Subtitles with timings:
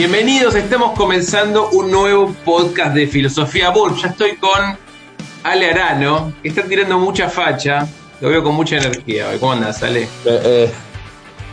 [0.00, 3.94] Bienvenidos, estamos comenzando un nuevo podcast de Filosofía Bull.
[4.00, 4.78] Ya estoy con
[5.42, 7.86] Ale Arano, que está tirando mucha facha.
[8.22, 9.26] Lo veo con mucha energía.
[9.38, 10.04] ¿Cómo andas, Ale?
[10.04, 10.70] Eh, eh,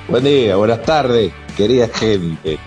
[0.07, 2.57] buen día, buenas tardes, querida gente.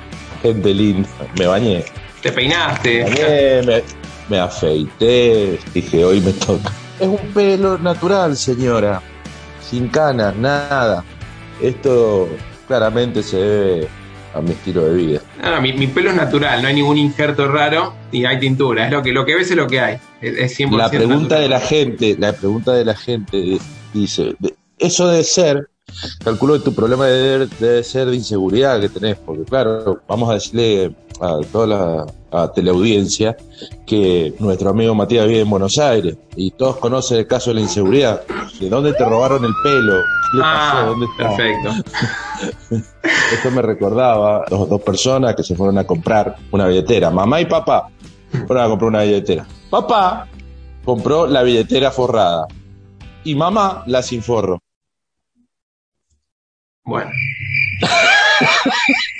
[0.42, 1.08] Gente linda.
[1.38, 1.82] Me bañé.
[2.20, 3.02] Te peinaste.
[3.04, 3.82] Me, bañé, me,
[4.28, 5.58] me afeité.
[5.72, 6.70] Dije, hoy me toca.
[7.00, 9.00] Es un pelo natural, señora.
[9.62, 11.02] Sin canas, nada.
[11.62, 12.28] Esto
[12.68, 13.99] claramente se debe
[14.34, 15.20] a mi estilo de vida.
[15.42, 18.86] No, no, mi, mi pelo es natural, no hay ningún injerto raro y hay tintura.
[18.86, 19.98] Es lo que, lo que ves es lo que hay.
[20.20, 21.42] Es, es 100% La pregunta natural.
[21.42, 23.58] de la gente, la pregunta de la gente
[23.92, 24.36] dice,
[24.78, 25.68] eso debe ser,
[26.24, 30.34] calculo que tu problema debe, debe ser de inseguridad que tenés, porque claro, vamos a
[30.34, 33.36] decirle a toda la a teleaudiencia
[33.86, 37.60] que nuestro amigo Matías vive en Buenos Aires y todos conocen el caso de la
[37.62, 38.22] inseguridad.
[38.60, 40.00] ¿De dónde te robaron el pelo?
[40.30, 40.76] ¿Qué le pasó?
[40.78, 41.36] Ah, ¿Dónde está?
[41.36, 42.84] perfecto.
[43.32, 47.10] Esto me recordaba dos, dos personas que se fueron a comprar una billetera.
[47.10, 47.88] Mamá y papá
[48.46, 49.46] fueron a comprar una billetera.
[49.70, 50.26] Papá
[50.84, 52.46] compró la billetera forrada
[53.24, 54.60] y mamá la sin forro.
[56.84, 57.10] Bueno.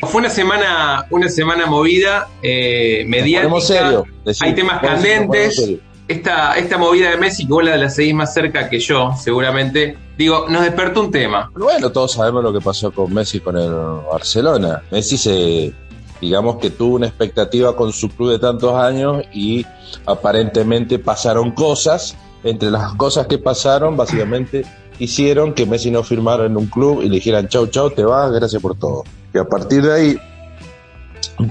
[0.00, 3.60] Fue una semana, una semana movida, eh, mediática.
[3.60, 4.04] Serio.
[4.40, 5.56] Hay temas candentes.
[5.56, 5.80] serio.
[6.06, 9.96] Esta, esta movida de Messi, que vos la, la seguís más cerca que yo, seguramente.
[10.18, 11.50] Digo, nos despertó un tema.
[11.54, 13.72] Bueno, todos sabemos lo que pasó con Messi con el
[14.12, 14.82] Barcelona.
[14.90, 15.72] Messi se,
[16.20, 19.64] digamos que tuvo una expectativa con su club de tantos años y
[20.06, 22.16] aparentemente pasaron cosas.
[22.42, 24.64] Entre las cosas que pasaron, básicamente
[24.98, 28.30] hicieron que Messi no firmara en un club y le dijeran chau chau, te vas,
[28.30, 29.04] gracias por todo.
[29.32, 30.18] Y a partir de ahí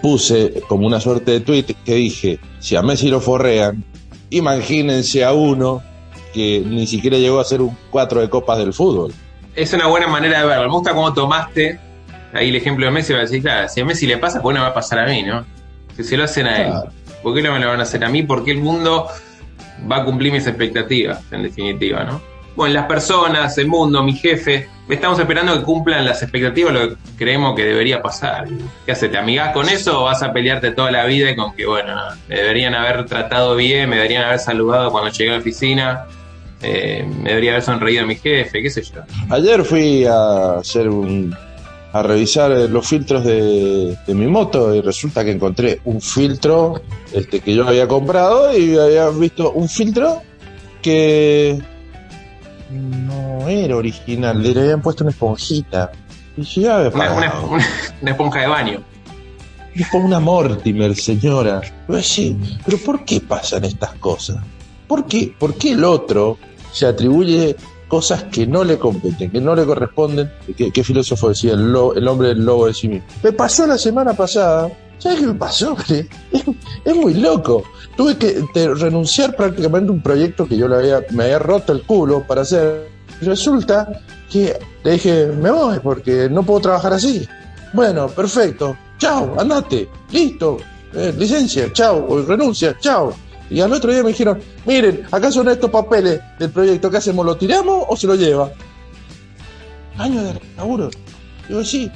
[0.02, 3.84] puse como una suerte de tweet que dije, si a Messi lo forrean,
[4.38, 5.82] imagínense a uno
[6.34, 9.14] que ni siquiera llegó a ser un cuatro de copas del fútbol.
[9.56, 10.66] Es una buena manera de verlo.
[10.66, 11.80] Me gusta cómo tomaste
[12.34, 13.14] ahí el ejemplo de Messi.
[13.14, 14.74] Va a decir, claro, si a Messi le pasa, ¿por qué no me va a
[14.74, 15.46] pasar a mí, no?
[15.96, 16.74] Si se lo hacen a él.
[17.22, 18.24] ¿por qué no me lo van a hacer a mí?
[18.24, 19.08] Porque el mundo
[19.90, 22.22] va a cumplir mis expectativas, en definitiva, ¿no?
[22.56, 26.96] Bueno, las personas, el mundo, mi jefe, estamos esperando que cumplan las expectativas, lo que
[27.18, 28.48] creemos que debería pasar.
[28.86, 29.10] ¿Qué haces?
[29.10, 31.96] ¿Te amigás con eso o vas a pelearte toda la vida con que, bueno,
[32.28, 36.06] me deberían haber tratado bien, me deberían haber saludado cuando llegué a la oficina,
[36.62, 39.02] eh, me debería haber sonreído mi jefe, qué sé yo?
[39.30, 41.36] Ayer fui a hacer un
[41.92, 46.82] a revisar eh, los filtros de, de mi moto y resulta que encontré un filtro
[47.14, 50.24] este que yo había comprado y había visto un filtro
[50.82, 51.62] que
[52.74, 55.92] no era original, le habían puesto una esponjita.
[56.36, 57.48] Y ya había Una, una- pagado.
[57.52, 57.66] una-
[58.02, 58.80] una esponja de baño.
[59.76, 61.62] Es como una Mortimer, señora.
[61.88, 64.38] Pero, sí, pero ¿por qué pasan estas cosas?
[64.88, 66.38] ¿Por qué, ¿Por qué el otro
[66.72, 67.56] se atribuye
[67.88, 70.32] cosas que no le competen, que no le corresponden?
[70.56, 71.54] ¿Qué, qué filósofo decía?
[71.54, 73.08] El, lo- el hombre del lobo de sí mismo.
[73.24, 74.70] Me pasó la semana pasada.
[75.04, 75.76] ¿Sabes qué me pasó?
[75.90, 76.08] Es,
[76.86, 77.66] es muy loco.
[77.98, 78.42] Tuve que
[78.74, 82.44] renunciar prácticamente a un proyecto que yo le había, me había roto el culo para
[82.44, 82.88] hacer.
[83.20, 87.28] Resulta que le dije, me voy porque no puedo trabajar así.
[87.74, 88.78] Bueno, perfecto.
[88.98, 89.90] Chao, andate.
[90.10, 90.60] Listo.
[90.94, 92.06] Eh, licencia, chao.
[92.08, 93.14] O renuncia, chao.
[93.50, 96.90] Y al otro día me dijeron, miren, acá son estos papeles del proyecto.
[96.90, 97.26] ¿Qué hacemos?
[97.26, 98.54] ¿Lo tiramos o se lo lleva?
[99.98, 100.90] Año de laburo.
[101.50, 101.92] Digo, sí.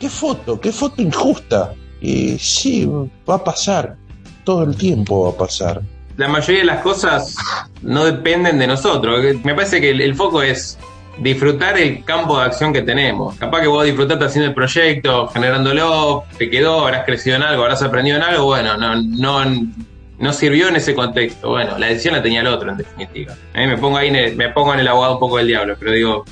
[0.00, 0.58] ¿Qué foto?
[0.58, 1.74] ¿Qué foto injusta?
[2.06, 2.86] Y sí,
[3.28, 3.96] va a pasar.
[4.44, 5.80] Todo el tiempo va a pasar.
[6.18, 7.34] La mayoría de las cosas
[7.80, 9.24] no dependen de nosotros.
[9.42, 10.78] Me parece que el, el foco es
[11.18, 13.36] disfrutar el campo de acción que tenemos.
[13.36, 17.82] Capaz que vos disfrutaste haciendo el proyecto, generándolo, te quedó, habrás crecido en algo, habrás
[17.82, 19.44] aprendido en algo, bueno, no, no,
[20.18, 21.48] no sirvió en ese contexto.
[21.50, 23.34] Bueno, la decisión la tenía el otro, en definitiva.
[23.54, 25.46] A mí me pongo ahí, en el- me pongo en el abogado un poco del
[25.46, 26.24] diablo, pero digo,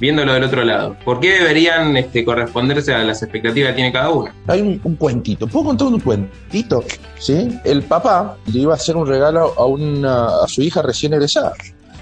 [0.00, 4.10] viéndolo del otro lado, ¿por qué deberían este, corresponderse a las expectativas que tiene cada
[4.10, 4.30] uno?
[4.46, 5.46] Hay un, cuentito.
[5.46, 6.84] ¿Puedo contar un cuentito?
[7.18, 7.58] ¿Sí?
[7.64, 11.52] El papá le iba a hacer un regalo a, una, a su hija recién egresada.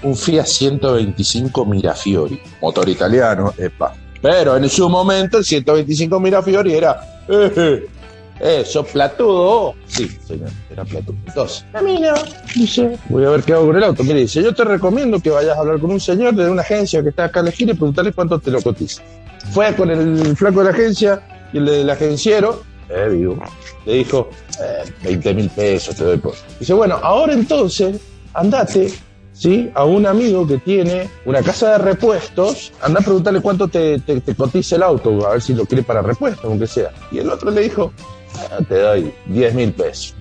[0.01, 2.39] Un Fiat 125 Mirafiori.
[2.61, 3.93] Motor italiano, epa.
[4.21, 6.99] Pero en su momento el 125 Mirafiori era...
[7.27, 7.87] Eh,
[8.39, 9.75] eso, platudo.
[9.87, 11.15] Sí, señor, era platudo.
[11.27, 12.13] Entonces, camina,
[12.55, 14.03] dice, voy a ver qué hago con el auto.
[14.03, 17.01] Mire, dice, yo te recomiendo que vayas a hablar con un señor de una agencia
[17.03, 19.01] que está acá en la esquina y preguntarle cuánto te lo cotiza.
[19.51, 21.21] Fue con el flaco de la agencia
[21.51, 23.37] y el del agenciero, eh, vivo,
[23.85, 24.29] le dijo,
[24.61, 26.33] eh, 20 mil pesos te doy por.
[26.59, 27.99] Dice, bueno, ahora entonces,
[28.33, 28.91] andate,
[29.33, 29.69] ¿sí?
[29.75, 34.21] A un amigo que tiene una casa de repuestos, anda a preguntarle cuánto te, te,
[34.21, 36.91] te cotiza el auto, a ver si lo quiere para repuestos, aunque sea.
[37.11, 38.22] Y el otro le dijo, "Ah,
[38.67, 40.15] te doy 10 mil pesos.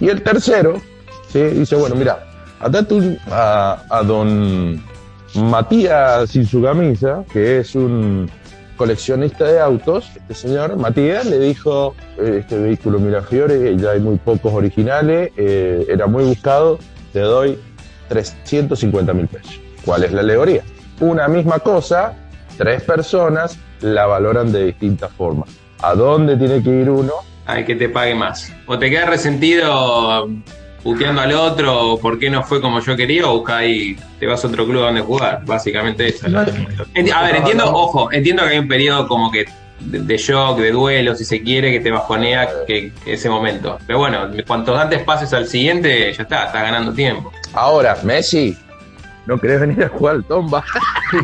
[0.00, 0.80] Y el tercero.
[1.32, 2.24] Dice, bueno, mira,
[3.30, 4.80] a, a don
[5.34, 8.30] Matías sin su camisa, que es un
[8.76, 14.16] coleccionista de autos, este señor Matías, le dijo, eh, este vehículo Mirafiore, ya hay muy
[14.16, 16.78] pocos originales, eh, era muy buscado,
[17.12, 17.58] te doy
[18.08, 19.60] 350 mil pesos.
[19.84, 20.62] ¿Cuál es la alegoría?
[21.00, 22.14] Una misma cosa,
[22.56, 25.48] tres personas la valoran de distintas formas.
[25.84, 27.12] ¿A dónde tiene que ir uno?
[27.46, 28.52] Hay que te pague más.
[28.66, 30.28] O te quedas resentido
[30.82, 34.44] puteando al otro, por qué no fue como yo quería, o busca ahí, te vas
[34.44, 35.42] a otro club donde jugar.
[35.46, 36.28] Básicamente eso.
[36.28, 39.44] No, a ver, entiendo, ojo, entiendo que hay un periodo como que
[39.80, 43.78] de, de shock, de duelo, si se quiere, que te bajonea que, ese momento.
[43.86, 47.32] Pero bueno, cuantos antes pases al siguiente, ya está, estás ganando tiempo.
[47.52, 48.56] Ahora, Messi,
[49.26, 50.64] ¿no querés venir a jugar al tomba?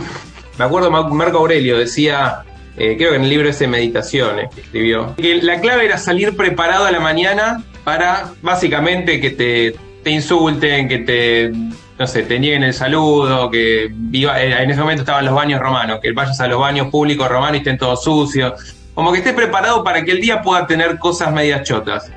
[0.59, 2.43] Me acuerdo Mar- Marco Aurelio decía,
[2.81, 6.37] eh, creo que en el libro ese Meditaciones que escribió, que la clave era salir
[6.37, 11.53] preparado a la mañana para básicamente que te, te insulten, que te,
[11.99, 15.61] no sé, te nieguen el saludo, que viva, eh, en ese momento estaban los baños
[15.61, 18.55] romanos, que vayas a los baños públicos romanos y estén todos sucios.
[18.95, 22.11] Como que estés preparado para que el día pueda tener cosas medias chotas.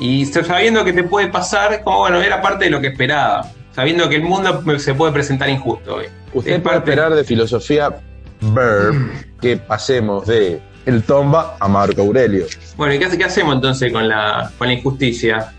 [0.00, 3.46] Y sabiendo que te puede pasar, como bueno, era parte de lo que esperaba.
[3.74, 6.06] Sabiendo que el mundo se puede presentar injusto hoy.
[6.32, 7.94] Usted Es puede parte- esperar de filosofía
[8.40, 9.10] Verb
[9.40, 12.46] que pasemos de el tomba a Marco Aurelio.
[12.76, 15.52] Bueno, ¿y qué, hace- qué hacemos entonces con la, con la injusticia?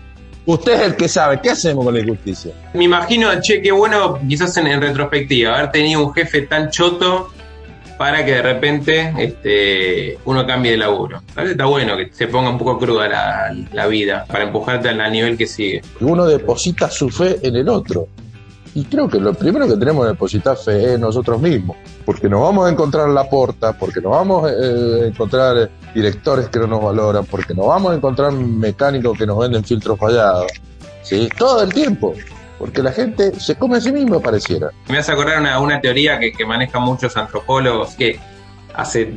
[0.44, 2.52] Usted es el que sabe, ¿qué hacemos con la injusticia?
[2.74, 7.30] Me imagino, che, qué bueno, quizás en, en retrospectiva, haber tenido un jefe tan choto
[7.96, 11.22] para que de repente este, uno cambie de laburo.
[11.36, 11.52] ¿Vale?
[11.52, 15.36] Está bueno que se ponga un poco cruda la, la vida para empujarte al nivel
[15.36, 15.82] que sigue.
[16.00, 18.08] Uno deposita su fe en el otro.
[18.74, 21.76] Y creo que lo primero que tenemos que depositar fe es nosotros mismos.
[22.06, 26.58] Porque nos vamos a encontrar la porta, porque nos vamos a encontrar eh, directores que
[26.58, 30.50] no nos valoran, porque nos vamos a encontrar mecánicos que nos venden filtros fallados.
[31.02, 31.28] ¿sí?
[31.36, 32.14] Todo el tiempo.
[32.58, 34.70] Porque la gente se come a sí misma, pareciera.
[34.88, 38.18] Me hace acordar una, una teoría que, que manejan muchos antropólogos que
[38.74, 39.14] hace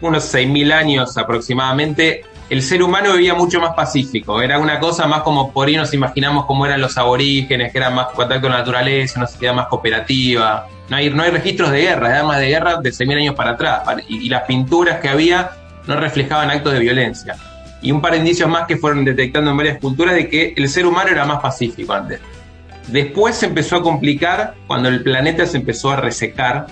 [0.00, 4.40] unos 6.000 años aproximadamente el ser humano vivía mucho más pacífico.
[4.42, 7.94] Era una cosa más como por ahí nos imaginamos cómo eran los aborígenes, que eran
[7.94, 10.66] más contacto con la naturaleza, una sociedad más cooperativa.
[10.88, 13.52] No hay, no hay registros de guerra, hay armas de guerra de 6.000 años para
[13.52, 13.82] atrás.
[14.08, 15.50] Y, y las pinturas que había
[15.86, 17.36] no reflejaban actos de violencia.
[17.80, 20.68] Y un par de indicios más que fueron detectando en varias culturas de que el
[20.68, 22.20] ser humano era más pacífico antes.
[22.88, 26.66] Después se empezó a complicar cuando el planeta se empezó a resecar.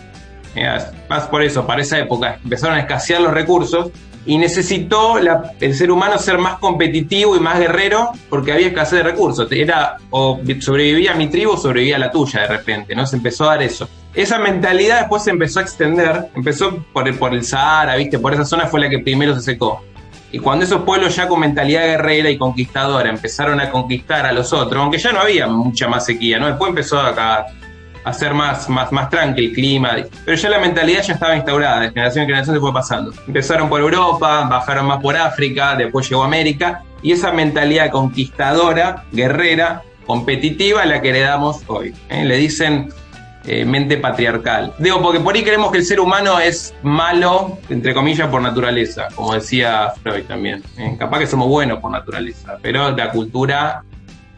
[0.54, 0.68] Eh,
[1.08, 3.90] Más por eso, para esa época, empezaron a escasear los recursos
[4.24, 9.02] y necesitó el ser humano ser más competitivo y más guerrero porque había escasez de
[9.02, 9.50] recursos.
[9.50, 13.06] Era o sobrevivía mi tribu o sobrevivía la tuya de repente, ¿no?
[13.06, 13.88] Se empezó a dar eso.
[14.14, 18.18] Esa mentalidad después se empezó a extender, empezó por el, por el Sahara, ¿viste?
[18.18, 19.82] Por esa zona fue la que primero se secó.
[20.30, 24.52] Y cuando esos pueblos ya con mentalidad guerrera y conquistadora empezaron a conquistar a los
[24.52, 26.46] otros, aunque ya no había mucha más sequía, ¿no?
[26.46, 27.46] Después empezó a,
[28.04, 31.80] a ser más, más, más tranqui el clima, pero ya la mentalidad ya estaba instaurada,
[31.80, 33.12] de generación en generación se fue pasando.
[33.26, 39.82] Empezaron por Europa, bajaron más por África, después llegó América, y esa mentalidad conquistadora, guerrera,
[40.06, 41.94] competitiva, la que heredamos hoy.
[42.08, 42.24] ¿eh?
[42.24, 42.92] Le dicen
[43.44, 44.72] eh, mente patriarcal.
[44.78, 49.08] Digo, porque por ahí creemos que el ser humano es malo, entre comillas, por naturaleza,
[49.14, 50.62] como decía Freud también.
[50.78, 50.96] ¿eh?
[50.98, 53.82] Capaz que somos buenos por naturaleza, pero la cultura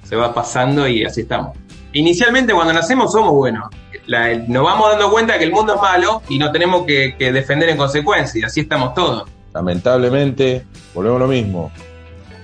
[0.02, 1.56] se va pasando y así estamos.
[1.94, 3.68] Inicialmente cuando nacemos somos buenos.
[4.06, 7.70] La- nos vamos dando cuenta que el mundo es malo y nos tenemos que, defender
[7.70, 9.24] en consecuencia, y así estamos todos.
[9.54, 11.72] Lamentablemente, volvemos a lo mismo.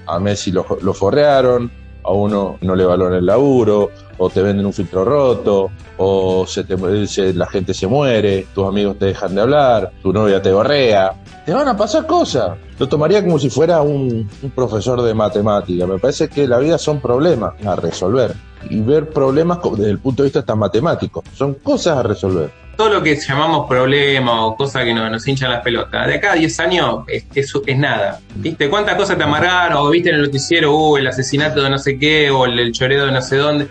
[0.06, 1.70] A Messi lo, lo forrearon,
[2.04, 3.90] a uno no le valoran el laburo,
[4.22, 8.68] o te venden un filtro roto, o se te, se- la gente se muere, tus
[8.68, 11.14] amigos te dejan de hablar, tu novia te borrea.
[11.46, 12.58] Te van a pasar cosas.
[12.78, 15.86] Lo tomaría como si fuera un, profesor de matemática.
[15.86, 18.34] Me parece que la vida son problemas a resolver.
[18.68, 21.24] Y ver problemas desde el punto de vista tan matemático.
[21.34, 22.50] Son cosas a resolver.
[22.76, 26.34] Todo lo que llamamos problema o cosa que nos, hinchan las pelotas, de acá a
[26.34, 28.20] 10 años es, es, es nada.
[28.34, 28.68] ¿Viste?
[28.68, 29.78] ¿Cuántas cosas te amargaron?
[29.78, 32.72] O viste en el noticiero, uh, el asesinato de no sé qué, o el, el
[32.72, 33.68] choreo de no sé dónde.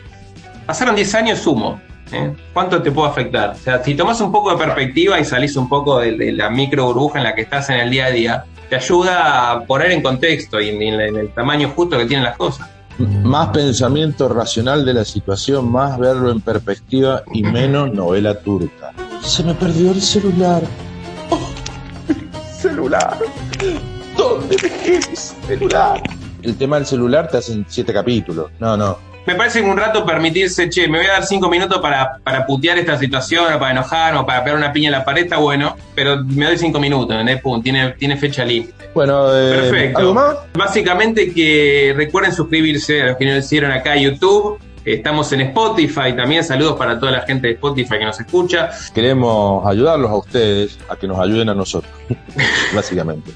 [0.70, 1.82] Pasaron 10 años, sumo.
[2.12, 2.32] ¿eh?
[2.54, 3.50] ¿Cuánto te puede afectar?
[3.50, 6.52] O sea, si tomas un poco de perspectiva y salís un poco de, de la
[6.52, 9.90] micro burbuja en la que estás en el día a día, te ayuda a poner
[9.90, 12.70] en contexto y en, en- en el tamaño justo que tienen las cosas.
[13.00, 18.92] Más pensamiento racional de la situación, más verlo en perspectiva y menos novela turca.
[19.22, 20.62] Se me perdió el celular.
[21.32, 21.40] Oh,
[22.60, 23.18] celular.
[24.16, 26.00] ¿Dónde dejé mi celular?
[26.44, 28.52] El tema del celular te hacen siete capítulos.
[28.60, 29.09] No, no.
[29.30, 32.48] Me parece que un rato permitirse, che, me voy a dar cinco minutos para, para
[32.48, 35.38] putear esta situación, o para enojarme, o para pegar una piña en la pared, está
[35.38, 37.40] bueno, pero me doy cinco minutos, ¿entendés?
[37.40, 38.74] Pum, tiene, tiene fecha límite.
[38.96, 40.00] Bueno, eh, Perfecto.
[40.00, 40.36] ¿algo más?
[40.56, 45.42] Básicamente que recuerden suscribirse a los que no lo hicieron acá a YouTube, Estamos en
[45.42, 46.44] Spotify también.
[46.44, 48.72] Saludos para toda la gente de Spotify que nos escucha.
[48.96, 51.92] Queremos ayudarlos a ustedes a que nos ayuden a nosotros,
[52.74, 53.32] básicamente.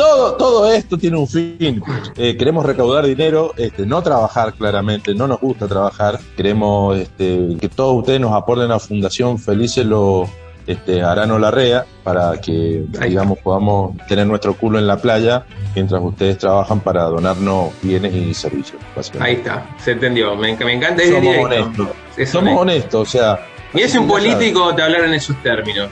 [0.00, 1.82] Todo, todo esto tiene un fin.
[2.16, 6.18] Eh, queremos recaudar dinero, este, no trabajar claramente, no nos gusta trabajar.
[6.38, 10.26] Queremos este, que todos ustedes nos aporten a Fundación Felices los
[10.66, 16.38] este, Arano Larrea para que, digamos, podamos tener nuestro culo en la playa mientras ustedes
[16.38, 18.80] trabajan para donarnos bienes y servicios.
[19.18, 20.34] Ahí está, se entendió.
[20.34, 21.02] Me, me encanta.
[21.06, 21.88] Somos honestos.
[22.26, 23.46] Somos honestos, o sea.
[23.74, 25.90] Y es un político te hablar en esos términos.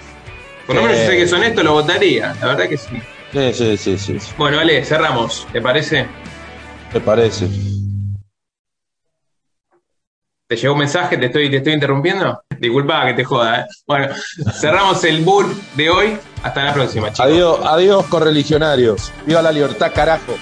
[0.66, 2.34] Por lo menos yo sé que es honesto, lo votaría.
[2.40, 2.98] La verdad que sí.
[3.32, 4.18] Sí, sí, sí, sí.
[4.36, 5.46] Bueno, Ale, cerramos.
[5.52, 6.06] ¿Te parece?
[6.92, 7.48] ¿Te parece?
[10.48, 11.18] ¿Te llegó un mensaje?
[11.18, 12.40] ¿Te estoy, te estoy interrumpiendo?
[12.58, 13.60] Disculpa que te joda.
[13.60, 13.66] ¿eh?
[13.86, 14.14] Bueno,
[14.58, 16.18] cerramos el bull de hoy.
[16.42, 17.20] Hasta la próxima, chicos.
[17.20, 19.12] Adiós, adiós, correligionarios.
[19.26, 20.38] Viva la libertad, carajo.